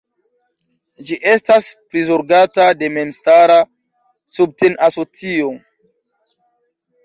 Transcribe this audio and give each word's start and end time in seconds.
Ĝi 1.09 1.19
estas 1.33 1.67
prizorgata 1.91 2.67
de 2.81 2.91
memstara 2.97 3.61
subten-asocio. 4.39 5.55